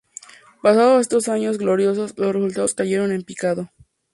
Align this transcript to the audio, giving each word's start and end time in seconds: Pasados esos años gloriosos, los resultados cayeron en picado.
Pasados 0.63 1.05
esos 1.05 1.27
años 1.27 1.59
gloriosos, 1.59 2.17
los 2.17 2.33
resultados 2.33 2.73
cayeron 2.73 3.11
en 3.11 3.21
picado. 3.21 3.69